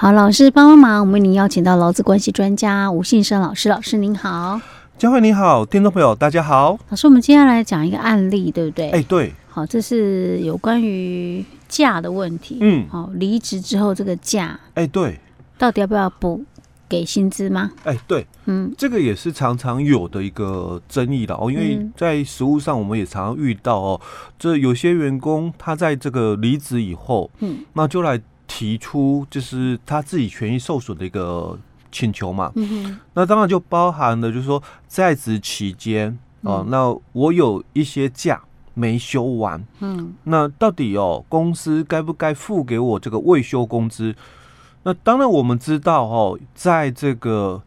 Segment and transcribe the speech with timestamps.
[0.00, 4.58] 好，老师帮帮忙，我们为您邀请到劳资关系专家吴信生老师，老师您好，
[4.96, 8.88] 佳慧你好，听众朋友大家好，老师，我们接下来讲一个案例，对不对？
[8.92, 15.20] 哎，对，好，这是有关于假的问题，嗯，好，离职之后这个假，哎，对，
[15.58, 16.42] 到底要不要补？
[16.88, 17.70] 给薪资吗？
[17.84, 24.00] 哎，对，嗯，这个也是常常有的一个争议的哦，因为在实务上我们也常常遇到哦，
[24.36, 28.20] 这有些员工他在这个离职以后，嗯，那就来
[28.52, 31.56] 提出就是他自己权益受损的一个
[31.92, 38.42] 请求嘛，嗯哼，那当然就包含了就是说在职期间哦，那我有一些假
[38.74, 44.16] 没休完，嗯，那到底哦公司该不该付给我这个未休工资？
[44.82, 47.62] 那当然，我们知道哦，在这个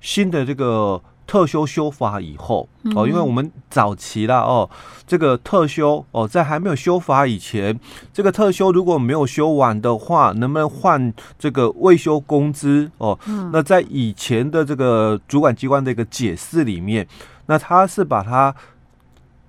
[0.00, 4.68] 新的这个特休修法以后哦，因为我们早期啦哦，
[5.06, 7.78] 这个特休哦，在还没有修法以前，
[8.12, 13.18] 这个特休如果没有修完的话，能不能换这个未休工资哦？
[13.52, 17.06] 那在以前的这个主管机关的一个解释里面，
[17.46, 18.54] 那他是把它。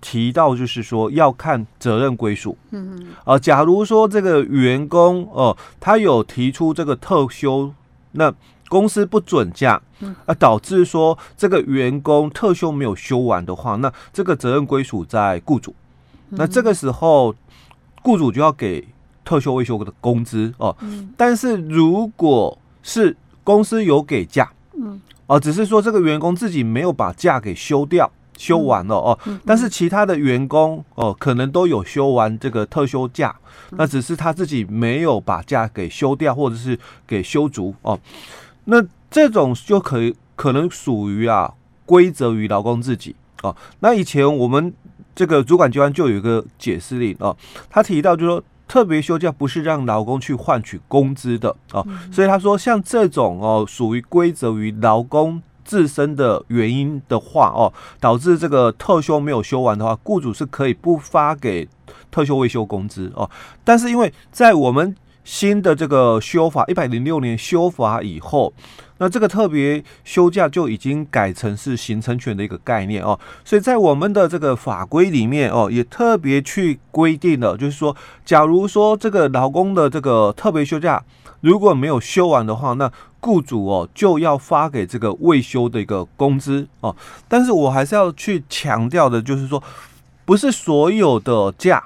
[0.02, 7.74] 提到就是说要看责任归属，嗯嗯，啊，假如说这个员工哦，他有提出这个特休，
[8.12, 8.32] 那
[8.68, 9.82] 公司不准假，
[10.26, 15.74] 啊，导致说这个员工特休没有休完的话，那这个责任归属在雇主，
[16.30, 17.34] 那这个时候
[18.02, 18.88] 雇主就要给
[19.24, 20.76] 特休未休的工资哦，
[21.16, 28.12] 但是如果是公司有给假，嗯，哦，只是说这个员工自己没有把假给休掉。
[28.38, 33.34] 休完了哦，但是其他的员工哦，可能都有休完这个特休假，
[33.70, 37.98] 那只是他自己没有把假给休掉，或者是给休足哦。
[38.66, 41.54] 那这种就可以可能属于啊
[41.86, 43.56] 归责于劳工自己哦。
[43.80, 44.74] 那以前我们
[45.16, 47.36] 这个主管机关就有一个解释令哦，
[47.70, 55.42] 他提到就是说特别休假不是让劳工去换取工资的哦，所以他说像这种哦属于归责于劳工。
[55.66, 61.68] 自身的原因的话，哦，导致这个特休没有休完的话，雇主是可以不发给
[62.12, 63.28] 特休未休工资哦。
[63.64, 64.96] 但是因为在我们
[65.26, 68.54] 新的这个修法一百零六年修法以后，
[69.00, 73.20] 那这个特别休假就已经改成是形成权的一个概念哦。
[73.44, 77.94] 所以在我们的这个法规里面哦，也特别去规定了，就是说，
[78.24, 81.04] 假如说这个劳工的这个特别休假
[81.42, 86.96] 如果没有休完的话，那雇主哦就要发给这个未休的一个工资哦，
[87.28, 89.62] 但是我还是要去强调的，就是说，
[90.24, 91.84] 不是所有的假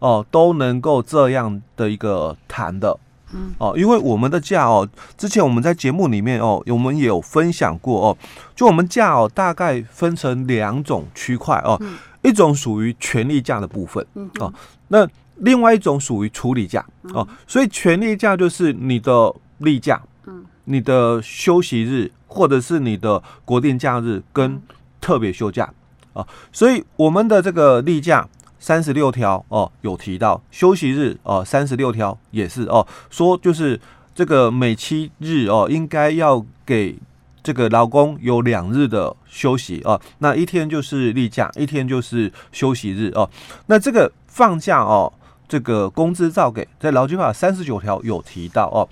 [0.00, 2.98] 哦都能够这样的一个谈的，
[3.32, 3.54] 嗯。
[3.58, 8.18] 哦，因为我们的假哦，之前我们在节目里面哦，我们也有分享过哦，
[8.56, 11.80] 就我们假哦大概分成两种区块哦，
[12.22, 14.04] 一种属于权利价的部分
[14.40, 14.52] 哦，
[14.88, 16.84] 那另外一种属于处理假
[17.14, 20.02] 哦，所以权利价就是你的例假。
[20.26, 20.44] 嗯。
[20.64, 24.62] 你的休息日，或者是你的国定假日跟
[25.00, 25.68] 特别休假
[26.12, 28.28] 啊，所以我们的这个例假
[28.60, 33.80] 三十六条哦，有提到休息日哦，三十六条也是哦，说就是
[34.14, 36.96] 这个每七日哦，应该要给
[37.42, 43.28] 这个劳工有两日的休息哦，那一天就是例假，一天就是休息日哦，
[43.66, 45.12] 那这个放假哦。
[45.50, 48.88] 这个工资照给，在劳基法三十九条有提到哦。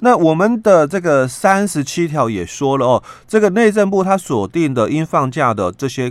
[0.00, 6.10] 那我们的这个三十七条也说了哦，这个内政部它锁定的应放假的这些，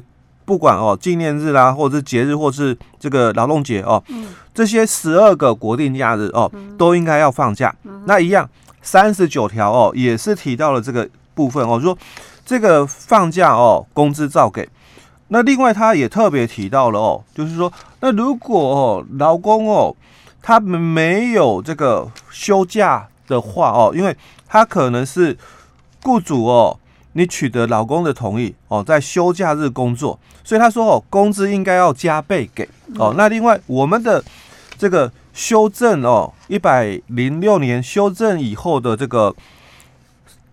[0.49, 4.03] 不管哦纪念日啦，或者是节日，或是这个劳动节哦，
[4.51, 7.71] 这些十二个国定假日哦，都应该要放假。
[8.05, 8.49] 那一样
[8.81, 11.95] 三十九条哦，也是提到了这个部分哦，说
[12.43, 14.67] 这个放假哦，工资照给。
[15.27, 19.95] 那另外，他也特别提到了哦，就是说，那如果哦，劳工哦，
[20.41, 24.17] 他们没有这个休假的话哦，因为
[24.47, 25.37] 他可能是
[26.01, 26.79] 雇主哦，
[27.13, 33.13] 你取得老公的同意哦，在休假日工作，所以他说哦，工资应该要加倍给哦。
[33.17, 34.23] 那另外，我们的
[34.77, 39.35] 这个修正哦，一百零六年修正以后的这个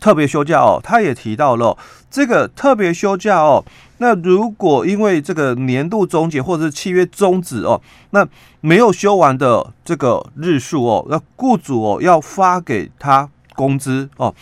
[0.01, 1.77] 特别休假哦，他也提到了
[2.11, 3.65] 这个特别休假哦。
[3.99, 7.81] 那如果因为这个年度终结或者是契约终止哦，
[8.11, 8.27] 那
[8.61, 14.35] 没有休完的这个日数哦，那雇主哦要发给他工资哦，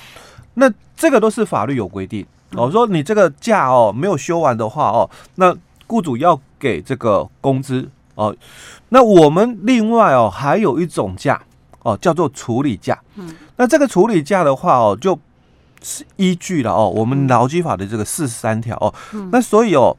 [0.55, 5.55] 那这个都是法律有规定哦，说你这个假哦没有休完的话哦，那
[5.87, 8.35] 雇主要给这个工资哦。
[8.89, 11.41] 那我们另外哦还有一种假
[11.83, 12.99] 哦，叫做处理假。
[13.17, 15.19] 嗯，那这个处理假的话哦就。
[15.87, 18.89] 是依据了哦，我们劳基法的这个四十三条哦，
[19.31, 19.95] 那所以哦，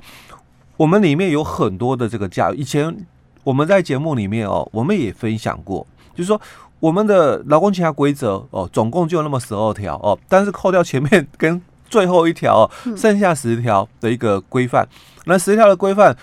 [0.77, 2.49] 我们里面有很多的这个假。
[2.53, 3.05] 以前
[3.43, 5.85] 我们在节目里面哦，我们也分享过，
[6.15, 6.41] 就是说
[6.85, 11.59] 我们的劳工其他规则哦，总共就那么十二条哦，但是扣掉前面跟
[11.89, 14.87] 最后一条哦，剩下十条的一个规范。
[15.25, 16.15] 那十条的规范，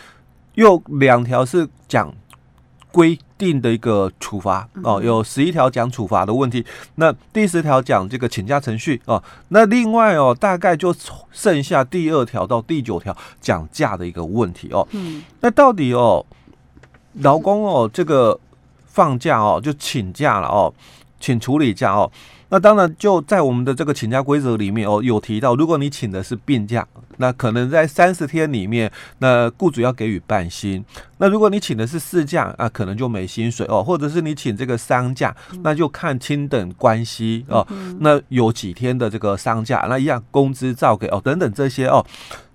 [0.55, 2.15] 又两条是讲
[2.93, 6.65] 规定的一个处罚哦，有十一条讲处罚的问题。
[6.95, 9.21] 那第十条讲这个请假程序哦。
[9.49, 10.95] 那另外哦，大概就
[11.33, 14.87] 剩下第二条到第九条讲假的一个问题哦。
[14.93, 15.25] 嗯。
[15.41, 16.25] 那到底哦，
[17.15, 18.39] 劳工哦，这个
[18.93, 20.73] 放假哦，就请假了哦，
[21.19, 22.11] 请处理假哦。
[22.51, 26.87] 那当然就在我们的这个请假规则里面哦，有提到，如果你请的是病假，
[27.17, 30.85] 那可能在三十天里面，那雇主要给予半薪。
[31.17, 37.67] 那如果你请的是事假啊，可能就没薪水哦，或者是你请这个丧假，那就看亲等关系哦。
[38.01, 42.05] 那有几天的这个丧假，那一样工资照给哦，等等这些哦。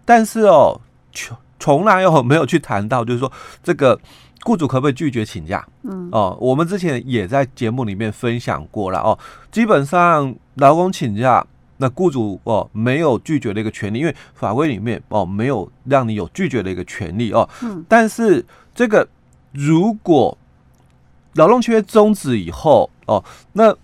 [0.06, 0.80] 但是哦，
[1.12, 3.32] 从从来哦没有去谈到，就是说
[3.64, 4.00] 这个。
[4.48, 5.68] 雇主可不可以拒绝请假？
[5.84, 9.20] 嗯，哦，我们之前也在节目里面分享过了哦。
[9.52, 11.46] 基本上，劳工请假，
[11.76, 17.48] 那雇主哦没有拒绝的一个权利，因为法规里面哦没有让你有拒绝的一个权利哦。
[17.62, 19.06] 嗯，但是这个
[19.52, 20.38] 如果
[21.34, 23.22] 劳动契约终止以后哦，
[23.52, 23.76] 那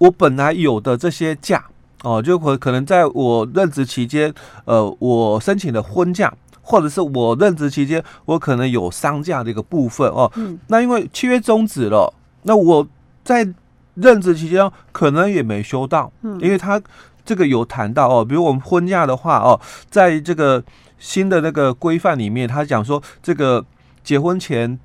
[0.00, 1.64] 我本来有的这些假
[2.02, 4.34] 哦，就可可能在我任职期间，
[4.64, 6.34] 呃，我申请的婚假。
[6.68, 10.30] 或者是我任职期间，我可能有丧假的一个部分哦。
[10.36, 10.58] 嗯。
[10.66, 12.12] 那因为契约终止了，
[12.42, 12.86] 那我
[13.24, 13.48] 在
[13.94, 16.12] 任职期间可能也没休到。
[16.20, 16.38] 嗯。
[16.40, 16.80] 因为他
[17.24, 20.62] 这个有谈到哦，比如我们婚假的话哦，在这个
[20.98, 23.64] 新的那个规范里面，他讲说这个
[24.04, 24.78] 结婚前。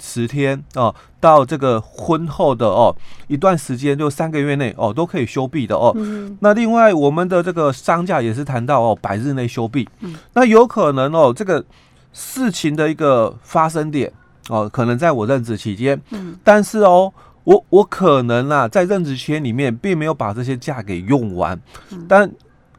[0.00, 2.94] 十天哦，到这个婚后的哦
[3.26, 5.92] 一段时间，就三个月内哦都可以休毕的哦。
[5.96, 6.36] 嗯。
[6.40, 9.88] 那另外我们的这个丧假也是谈到哦百日内休毕。
[10.00, 10.14] 嗯。
[10.34, 11.64] 那有可能哦这个
[12.12, 14.12] 事情的一个发生点
[14.48, 16.00] 哦，可能在我任职期间。
[16.10, 16.36] 嗯。
[16.44, 17.12] 但是哦，
[17.44, 21.60] 我我可能啊在任职期间里面并没有把这些假给用完。
[21.90, 22.06] 嗯。
[22.08, 22.30] 但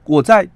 [0.06, 0.48] 我在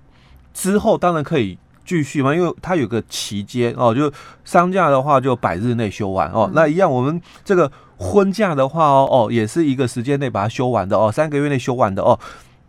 [0.53, 1.57] 之后当然可以。
[1.85, 4.11] 继续嘛，因为它有个期间哦，就
[4.43, 6.49] 丧假的话就百日内休完哦。
[6.53, 12.19] 那一样，我们这个婚假的话哦哦，也是一个时间内把它休完的哦，三个月内休完的哦。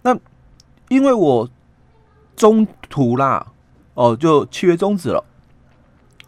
[0.02, 0.16] 那
[0.88, 1.48] 因为我
[2.36, 3.46] 中途啦
[3.94, 5.24] 哦，就契约终止了，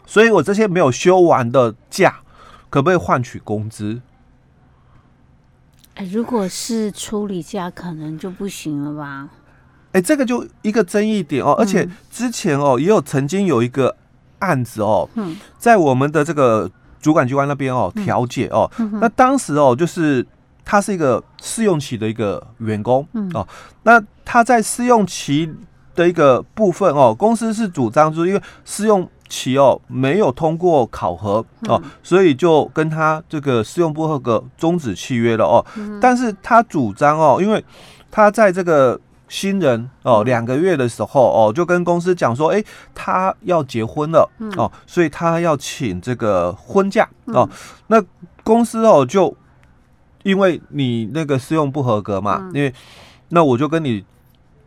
[0.05, 2.21] 所以我这些没有休完的假，
[2.69, 4.01] 可不可以换取工资？
[5.95, 9.29] 哎，如果是处理假，可能就不行了吧？
[9.91, 13.95] 哎，这个就一个争议点哦，而且之前哦也有曾经有一个
[14.39, 15.07] 案子哦，
[15.57, 16.69] 在我们的这个
[17.01, 18.69] 主管机关那边哦调解哦，
[18.99, 20.25] 那当时哦就是
[20.65, 23.47] 他是一个试用期的一个员工哦，
[23.83, 25.51] 那他在试用期
[25.95, 35.65] 的一个部分哦，公司是主张就是因为试用期哦没有通过考核哦，所以就跟他这个试用不合格终止契约了哦，
[36.01, 37.63] 但是他主张哦，因为
[38.11, 42.63] 他在这个新人哦，两个月的时候哦，就跟公司讲说，哎，
[42.95, 47.49] 他要结婚了哦，所以他要请这个婚假哦。
[47.87, 48.01] 那
[48.43, 49.35] 公司哦，就
[50.23, 52.73] 因为你那个试用不合格嘛，因为
[53.29, 54.05] 那我就跟你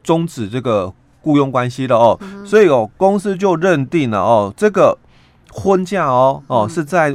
[0.03, 0.93] 终止这个
[1.23, 4.99] 雇佣关系了哦，所以哦，公司就认定了哦，这个
[5.51, 7.15] 婚假哦哦是在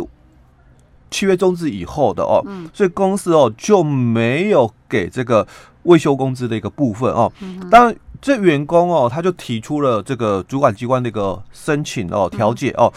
[1.10, 2.44] 契约终止以后的哦，
[2.74, 5.48] 所以公司哦就没有给这个。
[5.86, 7.32] 未休工资的一个部分哦，
[7.70, 12.92] 当然这员工哦，他就提出了这个主管机关的一个申请哦，调解哦。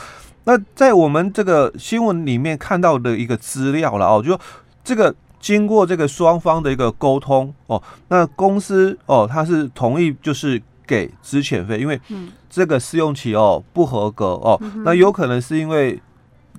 [0.44, 4.40] 那在我们这个新闻里面看到的一个资料了哦，就说
[4.82, 12.00] 这个经过这个双方的一个沟通哦，那公司哦，他是同意就是给资遣费，因为
[12.48, 16.00] 这个试用期哦不合格哦，那有可能是因为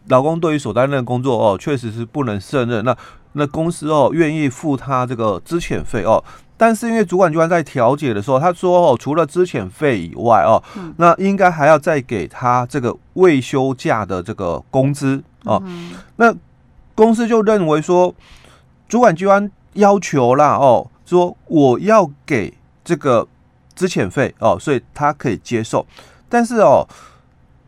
[0.07, 2.95] 劳工对于所担任的工作哦，确实是不能胜任那。
[3.33, 6.21] 那公司哦愿意付他这个资遣费哦，
[6.57, 10.57] 但是因为主管机关在调解的时候，他说哦，除了资遣费以外哦，
[10.97, 15.61] 那应该还要再给他这个未休假的这个工资哦。
[16.15, 16.33] 那
[16.95, 18.13] 公司就认为说，
[18.87, 22.51] 主管机关要求啦哦，说我要给
[22.83, 23.27] 这个
[23.75, 25.85] 资遣费哦，所以他可以接受，
[26.27, 26.83] 但是哦。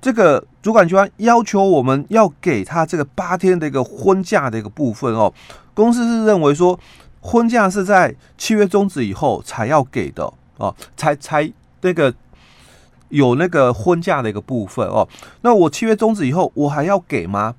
[0.01, 5.31] 这个主管机关要求我们要给他这个八天的一个婚假的一个部分哦，
[5.74, 6.79] 公司是认为说
[7.22, 12.13] 婚假是在契约终止以后才要给的哦，才才那个
[13.10, 15.08] 有那个婚假的一个部分哦，
[15.41, 17.55] 那我契约终止以后我还要给吗？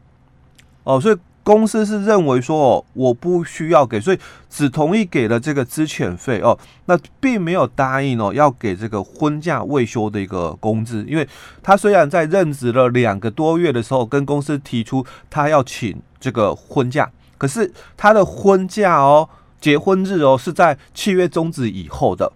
[0.84, 1.16] 哦，所以。
[1.44, 4.18] 公司是认为说哦，我不需要给，所以
[4.48, 6.56] 只同意给了这个资遣费哦，
[6.86, 11.28] 那并没有答应哦要给这个婚假未休的一个工资，因为
[11.62, 19.28] 他虽然在任职了两个多月的时候跟公司提出他要请这个婚假，可是他的婚假哦
[19.60, 22.32] 结婚日哦是在契约终止以后的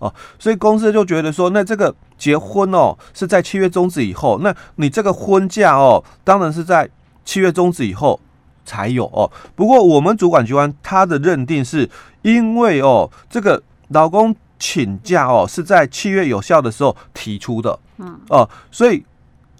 [0.00, 6.90] 哦，所以公司就觉得说，那这个结婚哦是在契约终止以后，那你这个婚假哦当然是在
[7.24, 8.20] 契约终止以后
[8.64, 9.30] 才有哦。
[9.54, 11.88] 不过我们主管机关他的认定是
[12.22, 19.04] 因为哦这个老公请假哦是在契约有效的时候提出的，嗯哦，所以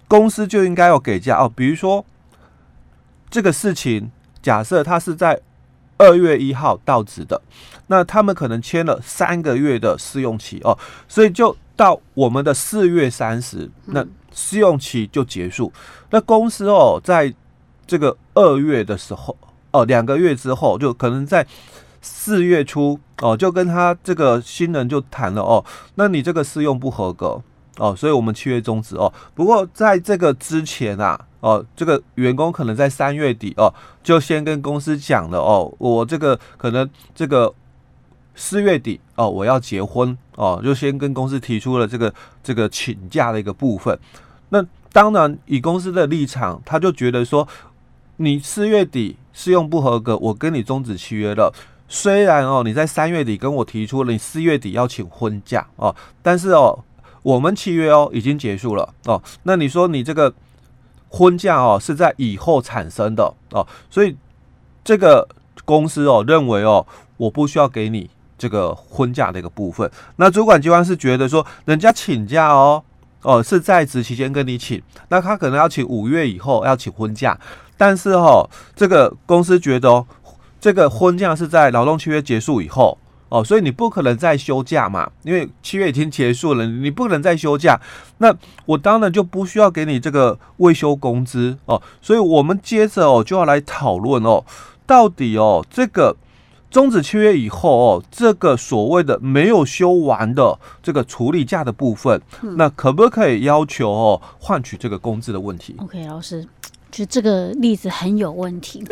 [0.07, 1.51] 公司就应该要给假哦。
[1.55, 2.05] 比如说
[3.29, 5.39] 这个事情，假设他是在
[5.97, 7.41] 二月一号到职的，
[7.87, 15.71] 那他们可能签了三个月的试用期哦，所以就到我们的四月三十，那试用期就结束。
[16.09, 17.33] 那公司哦，在
[17.93, 19.37] 这个二月的时候
[19.69, 21.45] 哦，两个月之后，就可能在。
[22.05, 25.63] 四月初哦，就跟他这个新人就谈了哦，
[25.95, 27.41] 那你这个试用不合格
[27.77, 29.13] 哦，所以我们七月终止哦。
[29.33, 33.73] 不过在这个之前啊，哦，这个员工可能在三月底哦，
[34.03, 37.53] 就先跟公司讲了哦，我这个可能这个
[38.35, 43.97] 四月底哦，我要结婚哦，就先跟公司提出了这个这个请假的一个部分。
[44.49, 47.47] 那当然以公司的立场，他就觉得说，
[48.23, 51.53] 你四月底试用不合格，我跟你终止契约了。
[51.89, 56.83] 虽然哦，你在三月底跟我提出了你四月底要请婚假哦，但是哦，
[57.21, 59.21] 我们契约哦已经结束了哦。
[59.43, 60.33] 那你说你这个
[61.09, 64.15] 婚假哦是在以后产生的哦，所以
[64.83, 65.27] 这个
[65.65, 66.83] 公司哦认为哦，
[67.17, 69.89] 我不需要给你这个婚假的一个部分。
[70.15, 72.83] 那主管机关是觉得说，人家请假哦
[73.21, 77.39] 哦是在职期间跟你请，那他可能要请五月以后要请婚假，
[77.83, 80.05] 但是哦，这个公司觉得哦。
[80.63, 82.97] 这个婚假是在劳动契约结束以后
[83.27, 87.77] 哦，所以你不可能再休假嘛，因为七月已经结束了，你不能再休假。
[88.19, 88.33] 那
[88.65, 94.45] 我当然就不需要给你这个未休工资哦，所以我们接着哦就要来讨论哦，
[94.87, 96.15] 到底哦这个
[96.71, 106.47] 终止契约以后哦，这个所谓的没有休完的这个处理假的部分，嗯、那可不可以要求哦换取这个工资的问题？OK，老师。
[106.93, 108.85] 就这个例子很有问题，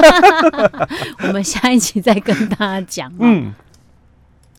[1.22, 3.12] 我们下一期再跟大家讲。
[3.20, 3.52] 嗯，